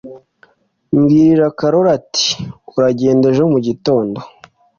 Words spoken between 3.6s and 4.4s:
gitondo”.